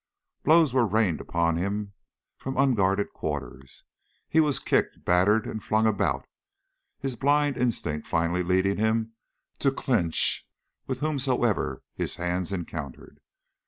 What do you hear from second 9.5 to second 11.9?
to clinch with whomsoever